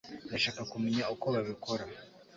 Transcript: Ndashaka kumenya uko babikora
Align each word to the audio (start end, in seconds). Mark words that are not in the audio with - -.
Ndashaka 0.27 0.61
kumenya 0.71 1.03
uko 1.13 1.25
babikora 1.35 1.83